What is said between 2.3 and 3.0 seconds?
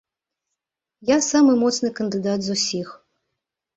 з усіх.